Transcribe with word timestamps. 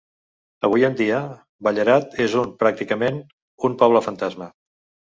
Avui 0.69 0.87
en 0.87 0.95
dia, 1.01 1.19
Ballarat 1.67 2.17
és 2.27 2.35
un 2.45 2.51
pràcticament 2.65 3.25
un 3.71 3.79
poble 3.85 4.07
fantasma. 4.11 4.55